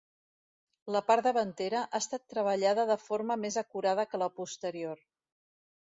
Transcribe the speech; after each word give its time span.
La 0.95 1.01
part 1.09 1.27
davantera 1.27 1.83
ha 1.89 2.01
estat 2.03 2.25
treballada 2.35 2.87
de 2.93 2.97
forma 3.05 3.39
més 3.45 3.61
acurada 3.67 4.07
que 4.11 4.21
la 4.23 4.31
posterior. 4.41 5.09